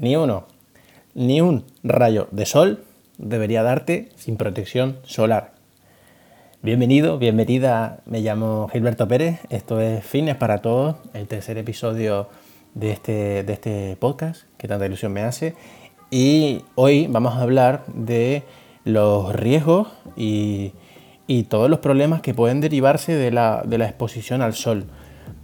ni 0.00 0.16
uno, 0.16 0.46
ni 1.14 1.42
un 1.42 1.66
rayo 1.84 2.26
de 2.30 2.46
sol 2.46 2.84
debería 3.18 3.62
darte 3.62 4.08
sin 4.16 4.38
protección 4.38 4.96
solar. 5.04 5.52
Bienvenido, 6.62 7.18
bienvenida, 7.18 8.00
me 8.06 8.20
llamo 8.20 8.68
Gilberto 8.72 9.06
Pérez, 9.06 9.40
esto 9.50 9.78
es 9.78 10.02
Fines 10.02 10.36
para 10.36 10.62
Todos, 10.62 10.96
el 11.12 11.28
tercer 11.28 11.58
episodio 11.58 12.28
de 12.74 12.92
este, 12.92 13.44
de 13.44 13.52
este 13.52 13.96
podcast 14.00 14.44
que 14.56 14.68
tanta 14.68 14.86
ilusión 14.86 15.12
me 15.12 15.20
hace 15.20 15.54
y 16.10 16.62
hoy 16.76 17.06
vamos 17.06 17.34
a 17.34 17.42
hablar 17.42 17.84
de 17.86 18.42
los 18.84 19.34
riesgos 19.34 19.88
y, 20.16 20.72
todos 21.48 21.70
los 21.70 21.78
problemas 21.78 22.22
que 22.22 22.34
pueden 22.34 22.60
derivarse 22.60 23.14
de 23.14 23.30
la, 23.30 23.62
de 23.64 23.78
la 23.78 23.86
exposición 23.86 24.42
al 24.42 24.54
sol 24.54 24.86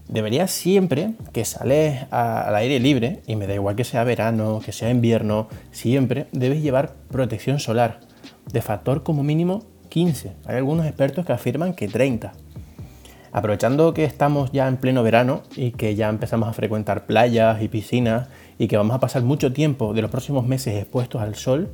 debería 0.08 0.46
siempre 0.46 1.12
que 1.32 1.44
sales 1.44 2.04
al 2.10 2.54
aire 2.54 2.78
libre, 2.80 3.22
y 3.26 3.36
me 3.36 3.46
da 3.46 3.54
igual 3.54 3.76
que 3.76 3.84
sea 3.84 4.04
verano, 4.04 4.60
que 4.64 4.72
sea 4.72 4.90
invierno, 4.90 5.48
siempre 5.70 6.26
debes 6.32 6.62
llevar 6.62 6.94
protección 7.10 7.58
solar 7.58 8.00
de 8.52 8.62
factor 8.62 9.02
como 9.02 9.22
mínimo 9.22 9.64
15. 9.88 10.32
Hay 10.46 10.56
algunos 10.56 10.86
expertos 10.86 11.26
que 11.26 11.32
afirman 11.32 11.74
que 11.74 11.88
30. 11.88 12.32
Aprovechando 13.32 13.92
que 13.92 14.04
estamos 14.04 14.50
ya 14.52 14.66
en 14.66 14.78
pleno 14.78 15.02
verano 15.02 15.42
y 15.56 15.72
que 15.72 15.94
ya 15.94 16.08
empezamos 16.08 16.48
a 16.48 16.52
frecuentar 16.52 17.06
playas 17.06 17.60
y 17.60 17.68
piscinas 17.68 18.28
y 18.58 18.68
que 18.68 18.76
vamos 18.76 18.96
a 18.96 19.00
pasar 19.00 19.22
mucho 19.22 19.52
tiempo 19.52 19.92
de 19.92 20.02
los 20.02 20.10
próximos 20.10 20.46
meses 20.46 20.74
expuestos 20.74 21.20
al 21.20 21.34
sol, 21.34 21.68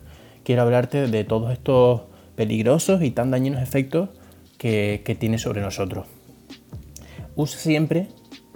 quiero 0.44 0.62
hablarte 0.62 1.06
de 1.06 1.24
todos 1.24 1.52
estos 1.52 2.02
peligrosos 2.34 3.02
y 3.02 3.10
tan 3.10 3.30
dañinos 3.30 3.62
efectos 3.62 4.08
que, 4.58 5.02
que 5.04 5.14
tiene 5.14 5.38
sobre 5.38 5.60
nosotros. 5.60 6.06
Usa 7.36 7.58
siempre 7.60 8.08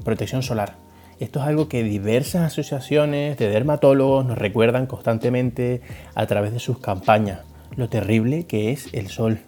protección 0.05 0.43
solar. 0.43 0.75
Esto 1.19 1.41
es 1.41 1.47
algo 1.47 1.69
que 1.69 1.83
diversas 1.83 2.43
asociaciones 2.43 3.39
de 3.39 3.49
dermatólogos 3.49 4.27
nos 4.27 4.37
recuerdan 4.37 4.87
constantemente 4.87 5.81
a 6.15 6.27
través 6.27 6.53
de 6.53 6.59
sus 6.59 6.79
campañas, 6.79 7.41
lo 7.75 7.89
terrible 7.89 8.45
que 8.45 8.71
es 8.71 8.93
el 8.93 9.09
sol. 9.09 9.39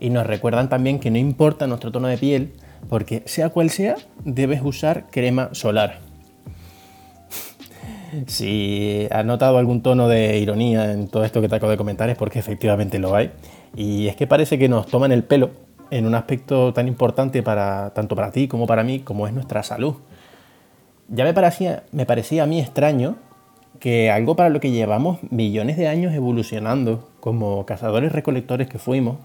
Y 0.00 0.10
nos 0.10 0.26
recuerdan 0.26 0.68
también 0.68 0.98
que 0.98 1.12
no 1.12 1.18
importa 1.18 1.68
nuestro 1.68 1.92
tono 1.92 2.08
de 2.08 2.18
piel, 2.18 2.54
porque 2.88 3.22
sea 3.26 3.50
cual 3.50 3.70
sea, 3.70 3.94
debes 4.24 4.60
usar 4.62 5.06
crema 5.10 5.50
solar. 5.52 6.00
Si 8.26 9.08
has 9.10 9.24
notado 9.24 9.56
algún 9.56 9.82
tono 9.82 10.06
de 10.06 10.38
ironía 10.38 10.92
en 10.92 11.08
todo 11.08 11.24
esto 11.24 11.40
que 11.40 11.48
te 11.48 11.54
acabo 11.54 11.70
de 11.70 11.78
comentar 11.78 12.10
es 12.10 12.16
porque 12.18 12.40
efectivamente 12.40 12.98
lo 12.98 13.14
hay. 13.14 13.30
Y 13.74 14.08
es 14.08 14.16
que 14.16 14.26
parece 14.26 14.58
que 14.58 14.68
nos 14.68 14.86
toman 14.86 15.12
el 15.12 15.24
pelo 15.24 15.50
en 15.92 16.06
un 16.06 16.14
aspecto 16.14 16.72
tan 16.72 16.88
importante 16.88 17.42
para, 17.42 17.90
tanto 17.90 18.16
para 18.16 18.32
ti 18.32 18.48
como 18.48 18.66
para 18.66 18.82
mí, 18.82 19.00
como 19.00 19.26
es 19.26 19.34
nuestra 19.34 19.62
salud. 19.62 19.96
Ya 21.08 21.24
me 21.24 21.34
parecía, 21.34 21.84
me 21.92 22.06
parecía 22.06 22.44
a 22.44 22.46
mí 22.46 22.60
extraño 22.60 23.16
que 23.78 24.10
algo 24.10 24.34
para 24.34 24.48
lo 24.48 24.58
que 24.58 24.70
llevamos 24.70 25.18
millones 25.30 25.76
de 25.76 25.88
años 25.88 26.14
evolucionando 26.14 27.10
como 27.20 27.66
cazadores 27.66 28.12
recolectores 28.12 28.68
que 28.68 28.78
fuimos 28.78 29.18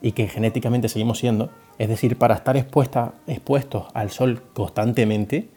y 0.00 0.12
que 0.12 0.28
genéticamente 0.28 0.88
seguimos 0.88 1.18
siendo, 1.18 1.50
es 1.78 1.90
decir, 1.90 2.16
para 2.16 2.36
estar 2.36 2.56
expuestos 2.56 3.84
al 3.92 4.10
sol 4.10 4.42
constantemente, 4.54 5.48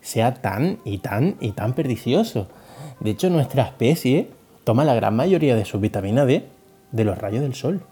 sea 0.00 0.34
tan 0.34 0.78
y 0.84 0.98
tan 0.98 1.34
y 1.40 1.50
tan 1.50 1.72
perdicioso. 1.72 2.46
De 3.00 3.10
hecho, 3.10 3.28
nuestra 3.28 3.64
especie 3.64 4.28
toma 4.62 4.84
la 4.84 4.94
gran 4.94 5.16
mayoría 5.16 5.56
de 5.56 5.64
su 5.64 5.80
vitamina 5.80 6.24
D 6.24 6.46
de 6.92 7.04
los 7.04 7.18
rayos 7.18 7.42
del 7.42 7.54
sol 7.54 7.82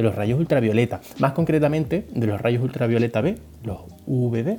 de 0.00 0.04
los 0.04 0.14
rayos 0.14 0.38
ultravioleta, 0.38 1.02
más 1.18 1.32
concretamente 1.32 2.06
de 2.10 2.26
los 2.26 2.40
rayos 2.40 2.62
ultravioleta 2.62 3.20
B, 3.20 3.36
los 3.64 3.80
UVB. 4.06 4.58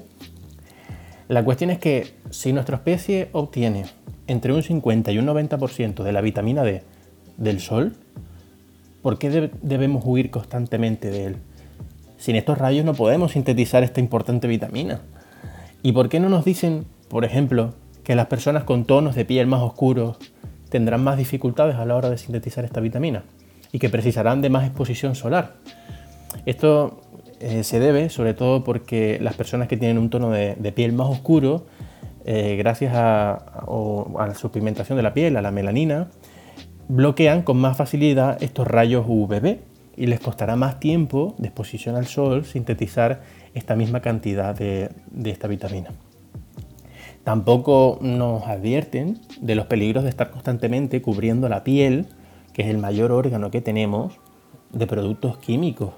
La 1.30 1.44
cuestión 1.44 1.72
es 1.72 1.80
que 1.80 2.14
si 2.30 2.54
nuestra 2.54 2.76
especie 2.76 3.30
obtiene 3.32 3.86
entre 4.28 4.54
un 4.54 4.62
50 4.62 5.12
y 5.12 5.18
un 5.18 5.26
90% 5.26 6.04
de 6.04 6.12
la 6.12 6.22
vitamina 6.22 6.62
D 6.62 6.84
del 7.38 7.60
sol, 7.60 7.96
¿por 9.02 9.18
qué 9.18 9.50
debemos 9.64 10.04
huir 10.06 10.30
constantemente 10.30 11.10
de 11.10 11.26
él? 11.26 11.36
Sin 12.18 12.36
estos 12.36 12.60
rayos 12.60 12.86
no 12.86 12.94
podemos 12.94 13.32
sintetizar 13.32 13.84
esta 13.84 14.00
importante 14.00 14.48
vitamina. 14.48 15.02
¿Y 15.82 15.94
por 15.94 16.08
qué 16.08 16.20
no 16.20 16.30
nos 16.30 16.46
dicen, 16.46 16.86
por 17.10 17.26
ejemplo, 17.26 17.74
que 18.04 18.14
las 18.14 18.28
personas 18.28 18.64
con 18.64 18.86
tonos 18.86 19.16
de 19.16 19.26
piel 19.26 19.48
más 19.48 19.62
oscuros 19.62 20.18
tendrán 20.70 21.04
más 21.04 21.18
dificultades 21.18 21.78
a 21.78 21.86
la 21.86 21.96
hora 21.96 22.12
de 22.12 22.20
sintetizar 22.20 22.64
esta 22.64 22.80
vitamina? 22.80 23.24
Y 23.72 23.80
que 23.80 23.90
precisarán 23.90 24.42
de 24.42 24.50
más 24.50 24.66
exposición 24.66 25.16
solar. 25.16 25.56
Esto 26.46 27.02
eh, 27.40 27.64
se 27.64 27.80
debe 27.80 28.10
sobre 28.10 28.34
todo 28.34 28.64
porque 28.64 29.20
las 29.22 29.36
personas 29.36 29.68
que 29.68 29.78
tienen 29.78 29.98
un 29.98 30.10
tono 30.10 30.30
de, 30.30 30.74
piel 30.76 30.94
más 30.94 31.08
oscuro, 31.10 31.66
eh, 32.26 32.56
gracias 32.58 32.94
a, 32.96 33.64
la 34.18 34.36
suplementación 34.36 34.98
de 34.98 35.04
la 35.04 35.14
piel, 35.14 35.38
a 35.38 35.42
la 35.42 35.52
melanina, 35.52 36.10
bloquean 36.88 37.42
con 37.42 37.58
más 37.58 37.78
facilidad 37.78 38.42
estos 38.44 38.68
rayos 38.68 39.06
UVB 39.08 39.60
y 39.98 40.08
les 40.08 40.20
costará 40.20 40.56
más 40.56 40.80
tiempo 40.80 41.36
de 41.38 41.48
exposición 41.48 41.96
al 41.96 42.08
sol 42.08 42.46
sintetizar 42.46 43.22
esta 43.54 43.76
misma 43.76 44.02
cantidad 44.02 44.56
de 44.56 44.90
esta 45.26 45.48
vitamina. 45.48 45.92
Tampoco 47.24 48.00
nos 48.02 48.48
advierten 48.48 49.20
de 49.40 49.56
los 49.56 49.68
peligros 49.68 50.04
de 50.04 50.10
estar 50.10 50.32
constantemente 50.32 51.02
cubriendo 51.02 51.50
la 51.50 51.64
piel 51.64 52.08
que 52.54 52.64
es 52.64 52.68
el 52.70 52.78
mayor 52.78 53.12
órgano 53.12 53.52
que 53.52 53.62
tenemos, 53.62 54.14
de 54.72 54.88
productos 54.88 55.38
químicos. 55.38 55.92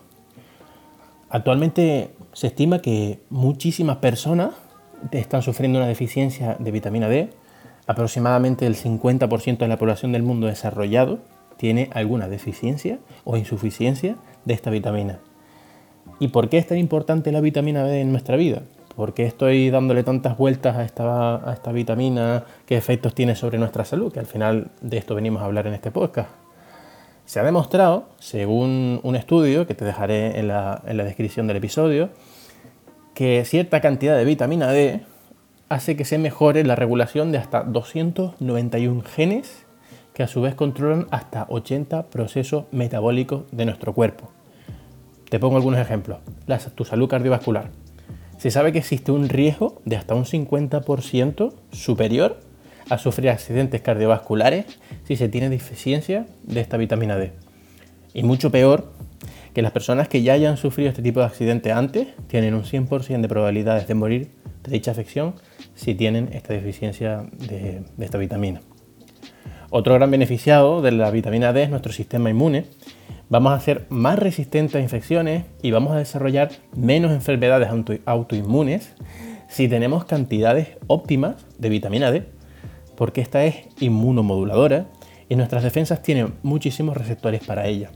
Actualmente 1.30 2.12
se 2.34 2.48
estima 2.48 2.80
que 2.80 3.20
muchísimas 3.30 3.98
personas 3.98 4.52
están 5.12 5.42
sufriendo 5.42 5.80
una 5.80 5.88
deficiencia 5.88 6.56
de 6.60 6.72
vitamina 6.72 7.08
D. 7.08 7.30
Aproximadamente 7.88 8.66
el 8.66 8.76
50% 8.76 9.58
de 9.58 9.68
la 9.68 9.78
población 9.78 10.12
del 10.12 10.24
mundo 10.24 10.48
desarrollado 10.48 11.20
tiene 11.58 11.90
alguna 11.94 12.28
deficiencia 12.28 13.00
o 13.24 13.38
insuficiencia 13.38 14.16
de 14.46 14.54
esta 14.54 14.70
vitamina. 14.70 15.20
¿Y 16.20 16.30
por 16.30 16.50
qué 16.50 16.58
es 16.58 16.68
tan 16.68 16.78
importante 16.78 17.32
la 17.32 17.42
vitamina 17.42 17.84
D 17.84 18.02
en 18.02 18.12
nuestra 18.12 18.36
vida? 18.36 18.64
¿Por 18.96 19.14
qué 19.14 19.26
estoy 19.26 19.70
dándole 19.70 20.04
tantas 20.04 20.38
vueltas 20.38 20.78
a 20.78 20.84
esta, 20.84 21.50
a 21.50 21.54
esta 21.54 21.72
vitamina? 21.72 22.44
¿Qué 22.66 22.78
efectos 22.78 23.16
tiene 23.16 23.36
sobre 23.36 23.58
nuestra 23.58 23.86
salud? 23.86 24.14
Que 24.14 24.20
al 24.20 24.28
final 24.28 24.70
de 24.82 24.98
esto 24.98 25.16
venimos 25.16 25.42
a 25.42 25.46
hablar 25.46 25.66
en 25.68 25.74
este 25.74 25.90
podcast. 25.90 26.43
Se 27.26 27.40
ha 27.40 27.44
demostrado, 27.44 28.10
según 28.20 29.00
un 29.04 29.16
estudio 29.16 29.66
que 29.66 29.74
te 29.74 29.86
dejaré 29.86 30.40
en 30.40 30.50
la, 30.50 30.82
descripción 30.86 31.48
del 31.48 31.58
episodio, 31.58 32.10
que 33.14 33.44
cierta 33.46 33.80
cantidad 33.80 34.18
de 34.18 34.26
vitamina 34.26 34.68
D 34.72 35.02
hace 35.70 35.96
que 35.96 36.06
se 36.06 36.18
mejore 36.18 36.64
la 36.66 36.76
regulación 36.76 37.32
de 37.32 37.38
hasta 37.38 37.64
291 37.64 39.02
genes 39.04 39.66
que 40.14 40.24
a 40.24 40.28
su 40.28 40.42
vez 40.42 40.54
controlan 40.54 41.08
hasta 41.12 41.48
80 41.50 42.08
procesos 42.08 42.66
metabólicos 42.72 43.44
de 43.52 43.66
nuestro 43.66 43.94
cuerpo. 43.94 44.30
Te 45.30 45.40
pongo 45.40 45.56
algunos 45.56 45.80
ejemplos. 45.80 46.20
tu 46.76 46.86
salud 46.86 47.08
cardiovascular. 47.08 47.72
Se 48.38 48.52
sabe 48.52 48.74
que 48.74 48.80
existe 48.80 49.12
un 49.12 49.30
riesgo 49.30 49.82
de 49.86 49.96
hasta 49.96 50.14
un 50.14 50.26
50% 50.26 51.54
superior 51.72 52.42
a 52.90 52.98
sufrir 52.98 53.30
accidentes 53.30 53.82
cardiovasculares 53.82 54.66
si 55.06 55.16
se 55.16 55.30
tiene 55.30 55.50
deficiencia 55.50 56.26
de 56.44 56.62
esta 56.62 56.78
vitamina 56.78 57.18
D. 57.18 57.34
Y 58.14 58.24
mucho 58.24 58.52
peor, 58.52 58.92
que 59.54 59.62
las 59.62 59.72
personas 59.72 60.08
que 60.08 60.24
ya 60.24 60.34
hayan 60.34 60.58
sufrido 60.58 60.90
este 60.90 61.02
tipo 61.02 61.20
de 61.20 61.28
accidente 61.28 61.72
antes 61.72 62.08
tienen 62.28 62.54
un 62.54 62.64
100% 62.64 63.22
de 63.22 63.28
probabilidades 63.28 63.88
de 63.88 63.94
morir 63.94 64.32
de 64.64 64.72
dicha 64.72 64.92
afección 64.92 65.36
si 65.76 65.96
tienen 65.96 66.30
esta 66.34 66.54
deficiencia 66.54 67.26
de, 67.34 67.84
de 67.96 68.06
esta 68.06 68.18
vitamina. 68.18 68.62
Otro 69.70 69.96
gran 69.96 70.12
beneficiado 70.12 70.82
de 70.82 70.92
la 70.92 71.10
vitamina 71.10 71.54
D 71.54 71.64
es 71.64 71.70
nuestro 71.70 71.92
sistema 71.92 72.30
inmune. 72.30 72.66
Vamos 73.30 73.54
a 73.54 73.60
ser 73.60 73.86
más 73.90 74.20
resistentes 74.20 74.76
a 74.76 74.80
infecciones 74.80 75.46
y 75.62 75.72
vamos 75.72 75.94
a 75.94 75.98
desarrollar 75.98 76.52
menos 76.76 77.12
enfermedades 77.12 77.70
autoinmunes 78.06 78.94
si 79.50 79.68
tenemos 79.68 80.06
cantidades 80.06 80.70
óptimas 80.88 81.46
de 81.58 81.70
vitamina 81.70 82.12
D 82.12 82.24
porque 82.96 83.22
esta 83.22 83.46
es 83.46 83.68
inmunomoduladora 83.80 84.88
y 85.30 85.36
nuestras 85.36 85.64
defensas 85.64 86.02
tienen 86.02 86.34
muchísimos 86.44 86.96
receptores 86.98 87.44
para 87.44 87.68
ella. 87.68 87.92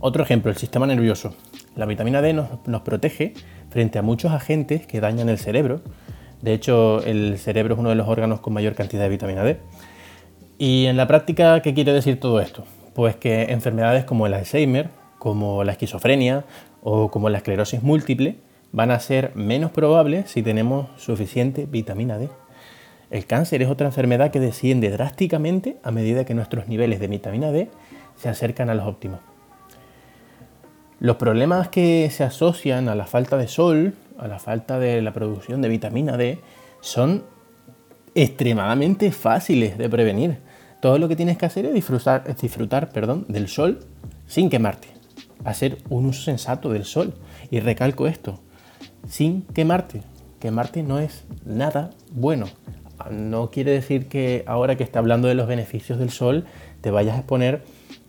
Otro 0.00 0.22
ejemplo, 0.22 0.50
el 0.50 0.56
sistema 0.56 0.86
nervioso. 0.86 1.34
La 1.76 1.86
vitamina 1.86 2.20
D 2.20 2.32
nos, 2.32 2.48
protege 2.82 3.34
frente 3.70 3.98
a 3.98 4.02
muchos 4.02 4.32
agentes 4.32 4.86
que 4.86 5.00
dañan 5.00 5.28
el 5.28 5.38
cerebro. 5.38 5.80
De 6.40 6.52
hecho, 6.52 7.02
el 7.04 7.38
cerebro 7.38 7.74
es 7.74 7.80
uno 7.80 7.90
de 7.90 7.94
los 7.94 8.08
órganos 8.08 8.40
con 8.40 8.52
mayor 8.52 8.74
cantidad 8.74 9.02
de 9.04 9.08
vitamina 9.08 9.44
D. 9.44 9.58
Y 10.58 10.86
en 10.86 10.96
la 10.96 11.06
práctica, 11.06 11.62
¿qué 11.62 11.72
quiere 11.72 11.92
decir 11.92 12.20
todo 12.20 12.40
esto? 12.40 12.64
Pues 12.94 13.16
que 13.16 13.44
enfermedades 13.44 14.04
como 14.04 14.26
el 14.26 14.34
Alzheimer, 14.34 14.90
como 15.18 15.64
la 15.64 15.72
esquizofrenia 15.72 16.44
o 16.82 17.10
como 17.10 17.30
la 17.30 17.38
esclerosis 17.38 17.82
múltiple 17.82 18.36
van 18.72 18.90
a 18.90 18.98
ser 18.98 19.30
menos 19.36 19.70
probables 19.70 20.30
si 20.30 20.42
tenemos 20.42 20.88
suficiente 21.00 21.66
vitamina 21.66 22.18
D. 22.18 22.28
El 23.12 23.26
cáncer 23.26 23.60
es 23.60 23.68
otra 23.68 23.86
enfermedad 23.86 24.30
que 24.30 24.40
desciende 24.40 24.88
drásticamente 24.88 25.76
a 25.82 25.90
medida 25.90 26.24
que 26.24 26.32
nuestros 26.32 26.66
niveles 26.66 26.98
de 26.98 27.08
vitamina 27.08 27.52
D 27.52 27.68
se 28.16 28.30
acercan 28.30 28.70
a 28.70 28.74
los 28.74 28.86
óptimos. 28.86 29.20
Los 30.98 31.16
problemas 31.16 31.68
que 31.68 32.08
se 32.10 32.24
asocian 32.24 32.88
a 32.88 32.94
la 32.94 33.04
falta 33.04 33.36
de 33.36 33.48
sol, 33.48 33.94
a 34.18 34.28
la 34.28 34.38
falta 34.38 34.78
de 34.78 35.02
la 35.02 35.12
producción 35.12 35.60
de 35.60 35.68
vitamina 35.68 36.16
D, 36.16 36.38
son 36.80 37.24
extremadamente 38.14 39.12
fáciles 39.12 39.76
de 39.76 39.90
prevenir. 39.90 40.38
Todo 40.80 40.96
lo 40.96 41.06
que 41.06 41.16
tienes 41.16 41.36
que 41.36 41.44
hacer 41.44 41.66
es 41.66 41.74
disfrutar, 41.74 42.88
perdón, 42.94 43.26
del 43.28 43.48
sol 43.48 43.80
sin 44.26 44.48
quemarte. 44.48 44.88
Hacer 45.44 45.76
un 45.90 46.06
uso 46.06 46.22
sensato 46.22 46.70
del 46.70 46.86
sol. 46.86 47.12
Y 47.50 47.60
recalco 47.60 48.06
esto, 48.06 48.40
sin 49.06 49.42
quemarte. 49.42 50.00
Quemarte 50.40 50.82
no 50.82 50.98
es 50.98 51.24
nada 51.44 51.90
bueno. 52.10 52.46
No 53.10 53.50
quiere 53.50 53.72
decir 53.72 54.08
que 54.08 54.44
ahora 54.46 54.76
que 54.76 54.84
está 54.84 54.98
hablando 54.98 55.28
de 55.28 55.34
los 55.34 55.46
beneficios 55.46 55.98
del 55.98 56.10
sol, 56.10 56.44
te 56.80 56.90
vayas 56.90 57.16
a 57.16 57.18
exponer 57.18 57.62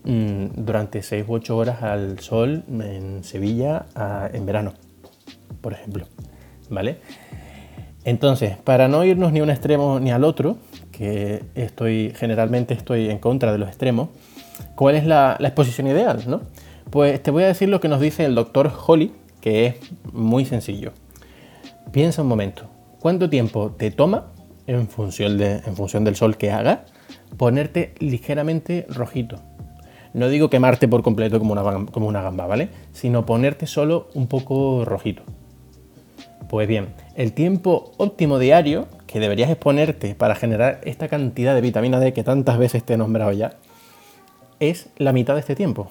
mm, 0.04 0.64
durante 0.64 1.02
6 1.02 1.24
u 1.28 1.34
8 1.34 1.56
horas 1.56 1.82
al 1.82 2.18
sol 2.20 2.64
en 2.68 3.24
Sevilla 3.24 3.86
en 4.32 4.46
verano, 4.46 4.74
por 5.60 5.72
ejemplo. 5.72 6.06
¿Vale? 6.70 6.98
Entonces, 8.04 8.56
para 8.58 8.86
no 8.88 9.02
irnos 9.04 9.32
ni 9.32 9.40
a 9.40 9.42
un 9.42 9.50
extremo 9.50 9.98
ni 9.98 10.10
al 10.10 10.24
otro, 10.24 10.58
que 10.92 11.42
estoy 11.54 12.12
generalmente 12.16 12.74
estoy 12.74 13.08
en 13.08 13.18
contra 13.18 13.50
de 13.50 13.58
los 13.58 13.68
extremos, 13.68 14.10
¿cuál 14.74 14.94
es 14.94 15.06
la, 15.06 15.36
exposición 15.40 15.86
ideal? 15.86 16.22
¿no? 16.26 16.42
Pues 16.90 17.22
te 17.22 17.30
voy 17.30 17.44
a 17.44 17.46
decir 17.46 17.68
lo 17.68 17.80
que 17.80 17.88
nos 17.88 18.00
dice 18.00 18.24
el 18.24 18.34
doctor 18.34 18.70
Holly, 18.86 19.12
que 19.40 19.66
es 19.66 19.76
muy 20.12 20.44
sencillo. 20.44 20.92
Piensa 21.92 22.22
un 22.22 22.28
momento, 22.28 22.66
¿cuánto 23.00 23.30
tiempo 23.30 23.70
te 23.70 23.90
toma, 23.90 24.26
en 24.66 24.88
función, 24.88 25.38
de, 25.38 25.56
en 25.64 25.76
función 25.76 26.04
del 26.04 26.16
sol 26.16 26.36
que 26.36 26.50
haga, 26.50 26.84
ponerte 27.36 27.94
ligeramente 27.98 28.86
rojito? 28.88 29.36
No 30.12 30.28
digo 30.28 30.48
quemarte 30.48 30.86
por 30.86 31.02
completo 31.02 31.38
como 31.38 31.52
una, 31.52 31.86
como 31.86 32.06
una 32.06 32.22
gamba, 32.22 32.46
¿vale? 32.46 32.68
Sino 32.92 33.26
ponerte 33.26 33.66
solo 33.66 34.08
un 34.14 34.28
poco 34.28 34.84
rojito. 34.84 35.24
Pues 36.48 36.68
bien, 36.68 36.94
el 37.16 37.32
tiempo 37.32 37.92
óptimo 37.96 38.38
diario 38.38 38.86
que 39.06 39.18
deberías 39.18 39.50
exponerte 39.50 40.14
para 40.14 40.34
generar 40.34 40.80
esta 40.84 41.08
cantidad 41.08 41.54
de 41.54 41.60
vitamina 41.60 41.98
D 41.98 42.12
que 42.12 42.22
tantas 42.22 42.58
veces 42.58 42.84
te 42.84 42.94
he 42.94 42.96
nombrado 42.96 43.32
ya, 43.32 43.54
es 44.60 44.88
la 44.98 45.12
mitad 45.12 45.34
de 45.34 45.40
este 45.40 45.56
tiempo. 45.56 45.88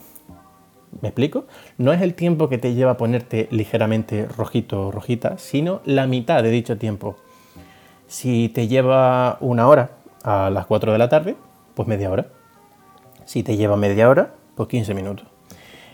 ¿Me 1.01 1.09
explico? 1.09 1.45
No 1.77 1.91
es 1.91 2.01
el 2.01 2.13
tiempo 2.13 2.49
que 2.49 2.57
te 2.57 2.73
lleva 2.75 2.91
a 2.91 2.97
ponerte 2.97 3.47
ligeramente 3.51 4.25
rojito 4.25 4.87
o 4.87 4.91
rojita, 4.91 5.37
sino 5.37 5.81
la 5.85 6.07
mitad 6.07 6.43
de 6.43 6.51
dicho 6.51 6.77
tiempo. 6.77 7.17
Si 8.13 8.47
te 8.49 8.67
lleva 8.67 9.39
una 9.41 9.67
hora 9.67 9.89
a 10.21 10.51
las 10.51 10.67
4 10.67 10.91
de 10.91 10.99
la 10.99 11.09
tarde, 11.09 11.35
pues 11.73 11.87
media 11.87 12.11
hora. 12.11 12.27
Si 13.25 13.41
te 13.41 13.57
lleva 13.57 13.75
media 13.75 14.07
hora, 14.07 14.35
pues 14.53 14.69
15 14.69 14.93
minutos. 14.93 15.25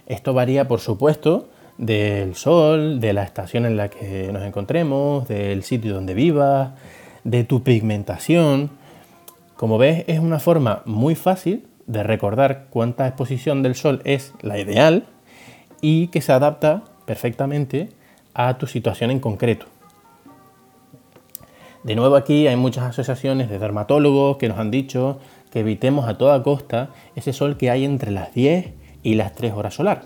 Esto 0.05 0.33
varía, 0.33 0.67
por 0.67 0.81
supuesto, 0.81 1.47
del 1.77 2.35
sol, 2.35 2.99
de 2.99 3.13
la 3.13 3.23
estación 3.23 3.65
en 3.65 3.77
la 3.77 3.87
que 3.87 4.33
nos 4.33 4.43
encontremos, 4.43 5.29
del 5.29 5.63
sitio 5.63 5.93
donde 5.93 6.13
vivas, 6.13 6.71
de 7.23 7.45
tu 7.45 7.63
pigmentación. 7.63 8.69
Como 9.55 9.77
ves, 9.77 10.03
es 10.07 10.19
una 10.19 10.39
forma 10.39 10.81
muy 10.83 11.15
fácil 11.15 11.67
de 11.87 12.03
recordar 12.03 12.65
cuánta 12.69 13.07
exposición 13.07 13.63
del 13.63 13.75
sol 13.75 14.01
es 14.03 14.33
la 14.41 14.59
ideal 14.59 15.05
y 15.79 16.07
que 16.07 16.19
se 16.19 16.33
adapta 16.33 16.83
perfectamente 17.05 17.87
a 18.33 18.57
tu 18.57 18.67
situación 18.67 19.09
en 19.09 19.21
concreto. 19.21 19.67
De 21.83 21.95
nuevo 21.95 22.15
aquí 22.15 22.47
hay 22.47 22.55
muchas 22.57 22.83
asociaciones 22.83 23.49
de 23.49 23.57
dermatólogos 23.57 24.37
que 24.37 24.49
nos 24.49 24.59
han 24.59 24.69
dicho 24.69 25.19
que 25.51 25.61
evitemos 25.61 26.07
a 26.07 26.17
toda 26.17 26.43
costa 26.43 26.89
ese 27.15 27.33
sol 27.33 27.57
que 27.57 27.69
hay 27.69 27.85
entre 27.85 28.11
las 28.11 28.33
10 28.33 28.73
y 29.01 29.15
las 29.15 29.33
3 29.33 29.53
horas 29.53 29.75
solar. 29.75 30.01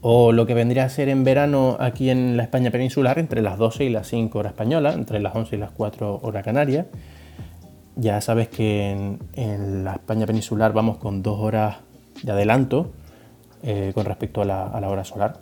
O 0.00 0.32
lo 0.32 0.46
que 0.46 0.54
vendría 0.54 0.84
a 0.84 0.88
ser 0.88 1.08
en 1.08 1.24
verano 1.24 1.76
aquí 1.80 2.10
en 2.10 2.36
la 2.36 2.44
España 2.44 2.70
peninsular 2.70 3.18
entre 3.18 3.42
las 3.42 3.58
12 3.58 3.84
y 3.84 3.90
las 3.90 4.08
5 4.08 4.38
horas 4.38 4.52
españolas, 4.52 4.94
entre 4.94 5.20
las 5.20 5.34
11 5.34 5.56
y 5.56 5.58
las 5.58 5.70
4 5.70 6.20
horas 6.22 6.44
canarias. 6.44 6.86
Ya 7.96 8.20
sabes 8.20 8.48
que 8.48 9.18
en, 9.32 9.84
la 9.84 9.94
España 9.94 10.26
peninsular 10.26 10.72
vamos 10.72 10.98
con 10.98 11.22
dos 11.22 11.40
horas 11.40 11.78
de 12.22 12.30
adelanto 12.30 12.92
eh, 13.64 13.90
con 13.92 14.04
respecto 14.04 14.42
a 14.42 14.44
la, 14.44 14.88
hora 14.88 15.02
solar. 15.02 15.40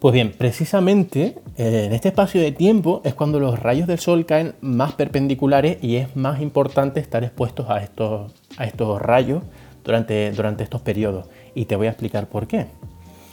Pues 0.00 0.14
bien, 0.14 0.32
precisamente 0.32 1.36
eh, 1.58 1.84
en 1.84 1.92
este 1.92 2.08
espacio 2.08 2.40
de 2.40 2.52
tiempo 2.52 3.02
es 3.04 3.12
cuando 3.12 3.38
los 3.38 3.58
rayos 3.58 3.86
del 3.86 3.98
sol 3.98 4.24
caen 4.24 4.54
más 4.62 4.94
perpendiculares 4.94 5.76
y 5.82 5.96
es 5.96 6.16
más 6.16 6.40
importante 6.40 7.00
estar 7.00 7.22
expuestos 7.22 7.68
a 7.68 7.82
estos, 7.82 8.32
a 8.56 8.64
estos 8.64 9.02
rayos 9.02 9.42
durante, 9.84 10.32
durante 10.32 10.64
estos 10.64 10.80
periodos. 10.80 11.28
Y 11.54 11.66
te 11.66 11.76
voy 11.76 11.86
a 11.86 11.90
explicar 11.90 12.30
por 12.30 12.46
qué. 12.46 12.68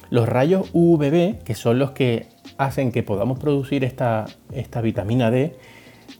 Los 0.10 0.28
rayos 0.28 0.70
UVB, 0.74 1.42
que 1.46 1.56
son 1.56 1.80
los 1.80 1.92
que 1.92 2.28
hacen 2.58 2.92
que 2.92 3.02
podamos 3.02 3.40
producir 3.40 3.86
esta, 3.86 4.26
esta 4.52 4.82
vitamina 4.82 5.32
D, 5.32 5.56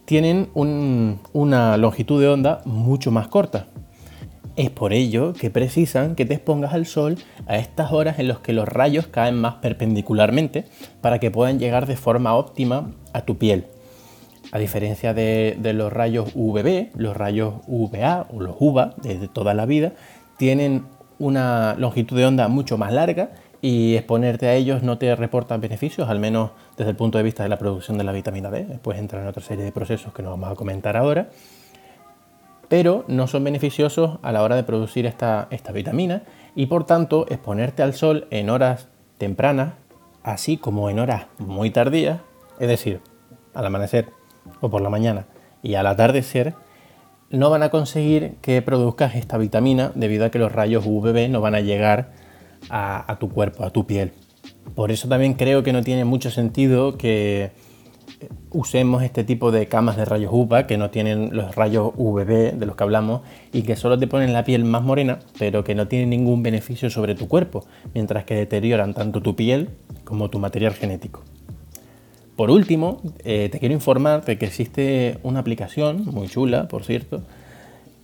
tienen 0.06 0.48
una 0.54 1.76
longitud 1.76 2.22
de 2.22 2.28
onda 2.28 2.62
mucho 2.64 3.10
más 3.10 3.28
corta. 3.28 3.66
Es 4.58 4.70
por 4.70 4.92
ello 4.92 5.34
que 5.34 5.50
precisan 5.50 6.16
que 6.16 6.26
te 6.26 6.34
expongas 6.34 6.74
al 6.74 6.84
sol 6.84 7.16
a 7.46 7.58
estas 7.58 7.92
horas 7.92 8.18
en 8.18 8.26
las 8.26 8.40
que 8.40 8.52
los 8.52 8.66
rayos 8.66 9.06
caen 9.06 9.36
más 9.36 9.54
perpendicularmente 9.54 10.64
para 11.00 11.20
que 11.20 11.30
puedan 11.30 11.60
llegar 11.60 11.86
de 11.86 11.94
forma 11.94 12.34
óptima 12.34 12.90
a 13.12 13.20
tu 13.20 13.38
piel. 13.38 13.66
A 14.50 14.58
diferencia 14.58 15.14
de, 15.14 15.56
los 15.74 15.92
rayos 15.92 16.32
UVB, 16.34 16.88
los 16.96 17.16
rayos 17.16 17.54
UVA 17.68 18.26
o 18.32 18.40
los 18.40 18.56
UVA 18.58 18.94
de 19.00 19.28
toda 19.28 19.54
la 19.54 19.64
vida 19.64 19.92
tienen 20.38 20.86
una 21.20 21.76
longitud 21.78 22.16
de 22.16 22.26
onda 22.26 22.48
mucho 22.48 22.76
más 22.76 22.92
larga 22.92 23.30
y 23.62 23.94
exponerte 23.94 24.48
a 24.48 24.54
ellos 24.54 24.82
no 24.82 24.98
te 24.98 25.14
reporta 25.14 25.56
beneficios, 25.56 26.08
al 26.08 26.18
menos 26.18 26.50
desde 26.76 26.90
el 26.90 26.96
punto 26.96 27.16
de 27.16 27.22
vista 27.22 27.44
de 27.44 27.48
la 27.48 27.58
producción 27.58 27.96
de 27.96 28.02
la 28.02 28.10
vitamina 28.10 28.50
D. 28.50 28.64
Después 28.64 28.98
entrar 28.98 29.22
en 29.22 29.28
otra 29.28 29.42
serie 29.44 29.64
de 29.64 29.70
procesos 29.70 30.12
que 30.12 30.24
no 30.24 30.30
vamos 30.30 30.50
a 30.50 30.56
comentar 30.56 30.96
ahora. 30.96 31.28
Pero 32.68 33.04
no 33.08 33.26
son 33.26 33.44
beneficiosos 33.44 34.18
a 34.22 34.32
la 34.32 34.42
hora 34.42 34.56
de 34.56 34.62
producir 34.62 35.06
esta, 35.06 35.48
vitamina 35.72 36.22
y 36.54 36.66
por 36.66 36.84
tanto 36.84 37.26
exponerte 37.28 37.82
al 37.82 37.94
sol 37.94 38.26
en 38.30 38.50
horas 38.50 38.88
tempranas, 39.16 39.74
así 40.22 40.56
como 40.56 40.90
en 40.90 40.98
horas 40.98 41.26
muy 41.38 41.70
tardías, 41.70 42.20
es 42.58 42.68
decir, 42.68 43.00
al 43.54 43.66
amanecer 43.66 44.10
o 44.60 44.68
por 44.68 44.82
la 44.82 44.90
mañana 44.90 45.26
y 45.62 45.74
al 45.74 45.86
atardecer, 45.86 46.54
no 47.30 47.50
van 47.50 47.62
a 47.62 47.70
conseguir 47.70 48.36
que 48.40 48.62
produzcas 48.62 49.14
esta 49.14 49.38
vitamina 49.38 49.92
debido 49.94 50.24
a 50.24 50.30
que 50.30 50.38
los 50.38 50.52
rayos 50.52 50.84
UVB 50.86 51.28
no 51.28 51.40
van 51.40 51.54
a 51.54 51.60
llegar 51.60 52.12
a, 52.70 53.16
tu 53.18 53.30
cuerpo, 53.30 53.64
a 53.64 53.70
tu 53.70 53.86
piel. 53.86 54.12
Por 54.74 54.90
eso 54.90 55.08
también 55.08 55.34
creo 55.34 55.62
que 55.62 55.72
no 55.72 55.82
tiene 55.82 56.04
mucho 56.04 56.30
sentido 56.30 56.96
que 56.96 57.50
usemos 58.50 59.02
este 59.02 59.24
tipo 59.24 59.50
de 59.50 59.66
camas 59.66 59.96
de 59.96 60.04
rayos 60.04 60.30
UVA 60.32 60.66
que 60.66 60.76
no 60.76 60.90
tienen 60.90 61.30
los 61.32 61.54
rayos 61.54 61.92
UVB 61.96 62.54
de 62.54 62.66
los 62.66 62.76
que 62.76 62.84
hablamos 62.84 63.22
y 63.52 63.62
que 63.62 63.76
solo 63.76 63.98
te 63.98 64.06
ponen 64.06 64.32
la 64.32 64.44
piel 64.44 64.64
más 64.64 64.82
morena, 64.82 65.18
pero 65.38 65.64
que 65.64 65.74
no 65.74 65.88
tienen 65.88 66.10
ningún 66.10 66.42
beneficio 66.42 66.90
sobre 66.90 67.14
tu 67.14 67.28
cuerpo, 67.28 67.64
mientras 67.94 68.24
que 68.24 68.34
deterioran 68.34 68.94
tanto 68.94 69.20
tu 69.20 69.36
piel 69.36 69.70
como 70.04 70.30
tu 70.30 70.38
material 70.38 70.74
genético. 70.74 71.22
Por 72.36 72.50
último, 72.50 73.02
eh, 73.24 73.48
te 73.50 73.58
quiero 73.58 73.74
informar 73.74 74.24
de 74.24 74.38
que 74.38 74.46
existe 74.46 75.18
una 75.22 75.40
aplicación 75.40 76.04
muy 76.04 76.28
chula, 76.28 76.68
por 76.68 76.84
cierto, 76.84 77.22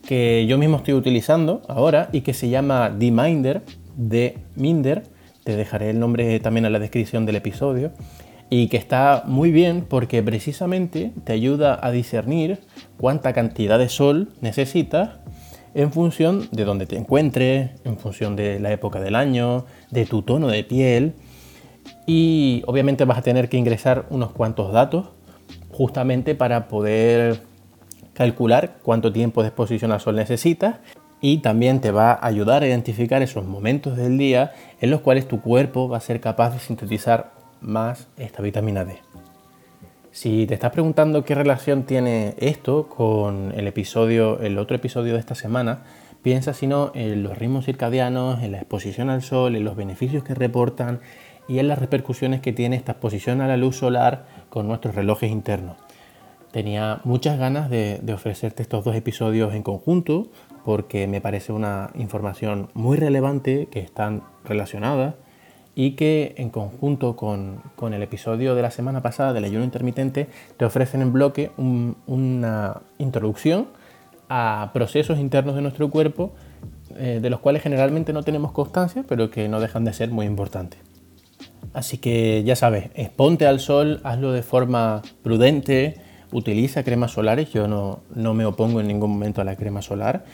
que 0.06 0.46
yo 0.46 0.58
mismo 0.58 0.78
estoy 0.78 0.94
utilizando 0.94 1.62
ahora 1.68 2.08
y 2.12 2.22
que 2.22 2.34
se 2.34 2.48
llama 2.48 2.90
D-Minder, 2.90 3.62
de 3.96 4.38
Minder, 4.56 5.04
te 5.44 5.56
dejaré 5.56 5.90
el 5.90 6.00
nombre 6.00 6.40
también 6.40 6.64
en 6.64 6.72
la 6.72 6.78
descripción 6.78 7.26
del 7.26 7.36
episodio, 7.36 7.92
y 8.56 8.68
que 8.68 8.76
está 8.76 9.24
muy 9.26 9.50
bien 9.50 9.84
porque 9.88 10.22
precisamente 10.22 11.10
te 11.24 11.32
ayuda 11.32 11.76
a 11.82 11.90
discernir 11.90 12.60
cuánta 12.98 13.32
cantidad 13.32 13.80
de 13.80 13.88
sol 13.88 14.28
necesitas 14.42 15.18
en 15.74 15.90
función 15.90 16.46
de 16.52 16.64
dónde 16.64 16.86
te 16.86 16.96
encuentres, 16.96 17.70
en 17.82 17.98
función 17.98 18.36
de 18.36 18.60
la 18.60 18.70
época 18.70 19.00
del 19.00 19.16
año, 19.16 19.64
de 19.90 20.06
tu 20.06 20.22
tono 20.22 20.46
de 20.46 20.62
piel. 20.62 21.14
Y 22.06 22.62
obviamente 22.68 23.04
vas 23.04 23.18
a 23.18 23.22
tener 23.22 23.48
que 23.48 23.56
ingresar 23.56 24.06
unos 24.10 24.30
cuantos 24.30 24.72
datos 24.72 25.08
justamente 25.72 26.36
para 26.36 26.68
poder 26.68 27.40
calcular 28.12 28.76
cuánto 28.84 29.12
tiempo 29.12 29.42
de 29.42 29.48
exposición 29.48 29.90
al 29.90 30.00
sol 30.00 30.14
necesitas. 30.14 30.76
Y 31.20 31.38
también 31.38 31.80
te 31.80 31.90
va 31.90 32.12
a 32.12 32.24
ayudar 32.24 32.62
a 32.62 32.68
identificar 32.68 33.20
esos 33.20 33.44
momentos 33.44 33.96
del 33.96 34.16
día 34.16 34.52
en 34.80 34.92
los 34.92 35.00
cuales 35.00 35.26
tu 35.26 35.40
cuerpo 35.40 35.88
va 35.88 35.96
a 35.96 36.00
ser 36.00 36.20
capaz 36.20 36.50
de 36.50 36.60
sintetizar 36.60 37.33
más 37.64 38.08
esta 38.16 38.42
vitamina 38.42 38.84
D. 38.84 38.98
Si 40.10 40.46
te 40.46 40.54
estás 40.54 40.70
preguntando 40.70 41.24
qué 41.24 41.34
relación 41.34 41.82
tiene 41.82 42.34
esto 42.38 42.88
con 42.88 43.52
el 43.56 43.66
episodio, 43.66 44.38
el 44.40 44.58
otro 44.58 44.76
episodio 44.76 45.14
de 45.14 45.18
esta 45.18 45.34
semana, 45.34 45.82
piensa 46.22 46.54
sino 46.54 46.92
en 46.94 47.24
los 47.24 47.36
ritmos 47.36 47.64
circadianos, 47.64 48.42
en 48.42 48.52
la 48.52 48.58
exposición 48.58 49.10
al 49.10 49.22
sol, 49.22 49.56
en 49.56 49.64
los 49.64 49.74
beneficios 49.74 50.22
que 50.22 50.34
reportan 50.34 51.00
y 51.48 51.58
en 51.58 51.66
las 51.66 51.80
repercusiones 51.80 52.40
que 52.40 52.52
tiene 52.52 52.76
esta 52.76 52.92
exposición 52.92 53.40
a 53.40 53.48
la 53.48 53.56
luz 53.56 53.76
solar 53.76 54.26
con 54.50 54.68
nuestros 54.68 54.94
relojes 54.94 55.32
internos. 55.32 55.76
Tenía 56.52 57.00
muchas 57.02 57.36
ganas 57.36 57.68
de, 57.68 57.98
de 58.00 58.14
ofrecerte 58.14 58.62
estos 58.62 58.84
dos 58.84 58.94
episodios 58.94 59.52
en 59.52 59.64
conjunto 59.64 60.28
porque 60.64 61.08
me 61.08 61.20
parece 61.20 61.52
una 61.52 61.90
información 61.94 62.70
muy 62.72 62.96
relevante 62.96 63.66
que 63.66 63.80
están 63.80 64.22
relacionadas 64.44 65.16
y 65.74 65.92
que 65.92 66.34
en 66.38 66.50
conjunto 66.50 67.16
con, 67.16 67.62
el 67.92 68.02
episodio 68.02 68.54
de 68.54 68.62
la 68.62 68.70
semana 68.70 69.02
pasada 69.02 69.32
del 69.32 69.44
ayuno 69.44 69.64
intermitente 69.64 70.28
te 70.56 70.64
ofrecen 70.64 71.02
en 71.02 71.12
bloque 71.12 71.50
una 71.56 72.80
introducción 72.98 73.66
a 74.28 74.70
procesos 74.72 75.18
internos 75.18 75.54
de 75.54 75.62
nuestro 75.62 75.90
cuerpo 75.90 76.32
eh, 76.96 77.18
de 77.20 77.30
los 77.30 77.40
cuales 77.40 77.62
generalmente 77.62 78.12
no 78.12 78.22
tenemos 78.22 78.52
constancia, 78.52 79.04
pero 79.08 79.30
que 79.30 79.48
no 79.48 79.60
dejan 79.60 79.84
de 79.84 79.92
ser 79.92 80.10
muy 80.10 80.26
importantes. 80.26 80.80
Así 81.72 81.98
que 81.98 82.44
ya 82.44 82.54
sabes, 82.54 82.90
exponte 82.94 83.46
al 83.46 83.58
sol, 83.58 84.00
hazlo 84.04 84.32
de 84.32 84.42
forma 84.42 85.02
prudente, 85.22 86.00
utiliza 86.34 86.82
cremas 86.82 87.12
solares, 87.12 87.50
yo 87.50 87.66
no, 87.66 88.00
no, 88.14 88.34
me 88.34 88.44
opongo 88.44 88.80
en 88.80 88.88
ningún 88.88 89.12
momento 89.12 89.40
a 89.40 89.44
la 89.44 89.56
crema 89.56 89.80
solar, 89.80 90.26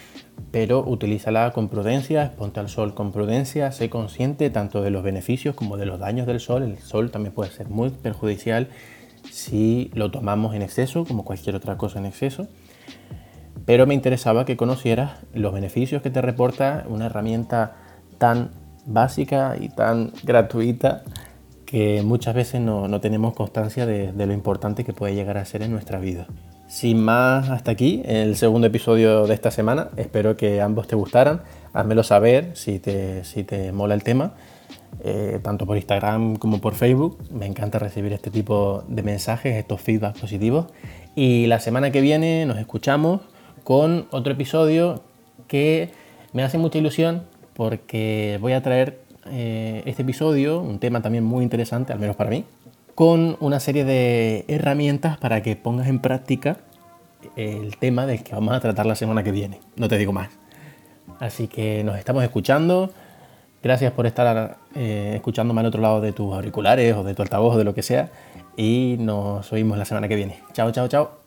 pero 0.50 0.84
utilízala 0.84 1.52
con 1.52 1.68
prudencia, 1.68 2.24
exponte 2.24 2.58
al 2.58 2.68
sol 2.68 2.94
con 2.94 3.12
prudencia, 3.12 3.70
sé 3.70 3.88
consciente 3.88 4.50
tanto 4.50 4.82
de 4.82 4.90
los 4.90 5.04
beneficios 5.04 5.54
como 5.54 5.76
de 5.76 5.86
los 5.86 6.00
daños 6.00 6.26
del 6.26 6.40
sol. 6.40 6.64
El 6.64 6.78
sol 6.78 7.12
también 7.12 7.32
puede 7.32 7.52
ser 7.52 7.68
muy 7.68 7.90
perjudicial 7.90 8.68
si 9.30 9.92
lo 9.94 10.10
tomamos 10.10 10.56
en 10.56 10.62
exceso, 10.62 11.04
como 11.04 11.24
cualquier 11.24 11.54
otra 11.54 11.76
cosa 11.76 12.00
en 12.00 12.06
exceso 12.06 12.48
pero 13.70 13.86
me 13.86 13.94
interesaba 13.94 14.44
que 14.44 14.56
conocieras 14.56 15.12
los 15.32 15.52
beneficios 15.52 16.02
que 16.02 16.10
te 16.10 16.20
reporta 16.20 16.84
una 16.88 17.06
herramienta 17.06 17.76
tan 18.18 18.50
básica 18.84 19.56
y 19.60 19.68
tan 19.68 20.12
gratuita 20.24 21.02
que 21.70 22.02
muchas 22.02 22.34
veces 22.34 22.60
no, 22.60 23.00
tenemos 23.00 23.32
constancia 23.34 23.86
de, 23.86 24.12
lo 24.12 24.32
importante 24.32 24.82
que 24.82 24.92
puede 24.92 25.14
llegar 25.14 25.38
a 25.38 25.44
ser 25.44 25.62
en 25.62 25.70
nuestra 25.70 26.00
vida. 26.00 26.26
Sin 26.66 27.00
más, 27.00 27.48
hasta 27.48 27.70
aquí 27.70 28.02
el 28.06 28.34
segundo 28.34 28.66
episodio 28.66 29.28
de 29.28 29.34
esta 29.34 29.52
semana. 29.52 29.90
Espero 29.96 30.36
que 30.36 30.60
ambos 30.60 30.88
te 30.88 30.96
gustaran. 30.96 31.42
Házmelo 31.72 32.02
saber 32.02 32.56
si 32.56 32.80
te, 32.80 33.22
si 33.22 33.44
te 33.44 33.70
mola 33.70 33.94
el 33.94 34.02
tema, 34.02 34.34
eh, 35.04 35.38
tanto 35.44 35.64
por 35.64 35.76
Instagram 35.76 36.36
como 36.36 36.60
por 36.60 36.74
Facebook. 36.74 37.18
Me 37.30 37.46
encanta 37.46 37.78
recibir 37.78 38.12
este 38.12 38.32
tipo 38.32 38.82
de 38.88 39.04
mensajes, 39.04 39.54
estos 39.54 39.80
feedbacks 39.80 40.20
positivos. 40.20 40.66
Y 41.14 41.46
la 41.46 41.60
semana 41.60 41.92
que 41.92 42.00
viene 42.00 42.46
nos 42.46 42.58
escuchamos 42.58 43.20
con 43.62 44.08
otro 44.10 44.32
episodio 44.32 45.04
que 45.46 45.90
me 46.32 46.42
hace 46.42 46.58
mucha 46.58 46.78
ilusión 46.78 47.22
porque 47.54 48.38
voy 48.40 48.54
a 48.54 48.62
traer 48.62 49.09
eh, 49.30 49.82
este 49.86 50.02
episodio, 50.02 50.60
un 50.60 50.78
tema 50.78 51.02
también 51.02 51.24
muy 51.24 51.42
interesante, 51.42 51.92
al 51.92 51.98
menos 51.98 52.16
para 52.16 52.30
mí, 52.30 52.44
con 52.94 53.36
una 53.40 53.60
serie 53.60 53.84
de 53.84 54.44
herramientas 54.48 55.18
para 55.18 55.42
que 55.42 55.56
pongas 55.56 55.88
en 55.88 56.00
práctica 56.00 56.58
el 57.36 57.76
tema 57.76 58.06
del 58.06 58.22
que 58.22 58.34
vamos 58.34 58.54
a 58.54 58.60
tratar 58.60 58.86
la 58.86 58.94
semana 58.94 59.22
que 59.22 59.32
viene. 59.32 59.60
No 59.76 59.88
te 59.88 59.98
digo 59.98 60.12
más. 60.12 60.30
Así 61.18 61.48
que 61.48 61.84
nos 61.84 61.98
estamos 61.98 62.22
escuchando. 62.24 62.90
Gracias 63.62 63.92
por 63.92 64.06
estar 64.06 64.56
eh, 64.74 65.12
escuchándome 65.14 65.60
al 65.60 65.66
otro 65.66 65.82
lado 65.82 66.00
de 66.00 66.12
tus 66.12 66.32
auriculares 66.34 66.96
o 66.96 67.04
de 67.04 67.14
tu 67.14 67.22
altavoz 67.22 67.54
o 67.54 67.58
de 67.58 67.64
lo 67.64 67.74
que 67.74 67.82
sea. 67.82 68.10
Y 68.56 68.96
nos 68.98 69.52
oímos 69.52 69.78
la 69.78 69.84
semana 69.84 70.08
que 70.08 70.16
viene. 70.16 70.38
Chao, 70.52 70.70
chao, 70.72 70.88
chao. 70.88 71.19